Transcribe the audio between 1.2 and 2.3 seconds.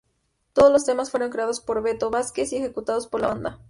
creados por Beto